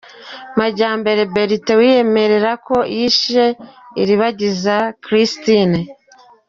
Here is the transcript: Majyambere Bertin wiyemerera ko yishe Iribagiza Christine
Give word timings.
Majyambere 0.57 1.21
Bertin 1.33 1.75
wiyemerera 1.79 2.51
ko 2.67 2.77
yishe 2.95 3.45
Iribagiza 4.01 4.75
Christine 5.03 5.79